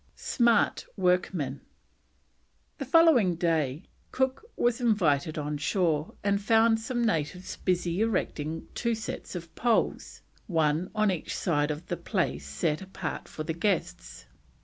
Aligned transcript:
SMART 0.15 0.87
WORKMEN. 0.97 1.61
The 2.79 2.85
following 2.85 3.35
day 3.35 3.83
Cook 4.11 4.43
was 4.55 4.81
invited 4.81 5.37
on 5.37 5.59
shore 5.59 6.15
and 6.23 6.41
found 6.41 6.79
some 6.79 7.05
natives 7.05 7.57
busy 7.57 8.01
erecting 8.01 8.65
two 8.73 8.95
sets 8.95 9.35
of 9.35 9.53
poles, 9.53 10.23
one 10.47 10.89
on 10.95 11.11
each 11.11 11.37
side 11.37 11.69
of 11.69 11.85
the 11.85 11.97
place 11.97 12.47
set 12.47 12.81
apart 12.81 13.27
for 13.27 13.43
the 13.43 13.53
guests. 13.53 14.25